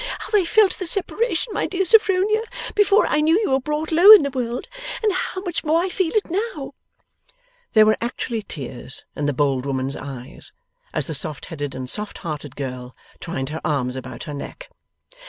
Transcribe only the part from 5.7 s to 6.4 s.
I feel it